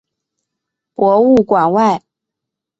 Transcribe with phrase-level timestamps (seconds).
[0.95, 2.03] 博物馆外